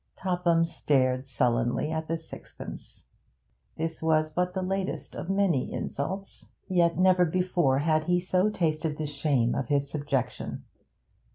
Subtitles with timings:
[0.15, 3.05] Topham stared sullenly at the sixpence.
[3.77, 8.97] This was but the latest of many insults, yet never before had he so tasted
[8.97, 10.63] the shame of his subjection.